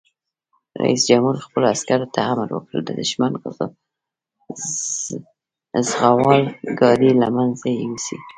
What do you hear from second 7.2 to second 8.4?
له منځه یوسئ!